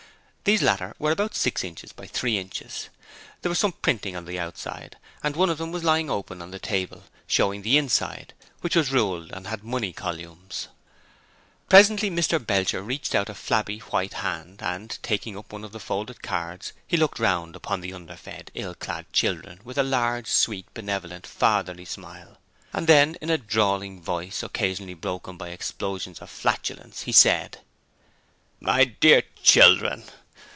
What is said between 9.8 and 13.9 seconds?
columns. Presently Mr Belcher reached out a flabby